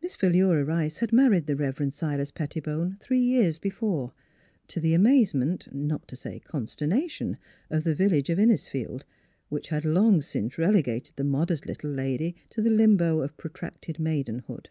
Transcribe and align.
Miss 0.00 0.16
Philura 0.16 0.64
Rice 0.64 0.96
had 1.00 1.12
married 1.12 1.44
the 1.46 1.54
Reverend 1.54 1.92
Silas 1.92 2.30
Pettibone 2.30 2.96
three 3.00 3.20
years 3.20 3.58
before, 3.58 4.14
to 4.66 4.80
the 4.80 4.94
amazement, 4.94 5.68
not 5.74 6.08
to 6.08 6.16
say 6.16 6.38
consternation 6.38 7.36
of 7.68 7.84
the 7.84 7.94
village 7.94 8.30
of 8.30 8.38
Innisfield, 8.38 9.04
which 9.50 9.68
had 9.68 9.84
long 9.84 10.22
since 10.22 10.56
rele 10.56 10.82
gated 10.82 11.16
the 11.16 11.22
modest 11.22 11.66
little 11.66 11.90
lady 11.90 12.34
to 12.48 12.62
the 12.62 12.70
limbo 12.70 13.20
of 13.20 13.36
pro 13.36 13.50
tracted 13.50 13.98
maidenhood. 13.98 14.70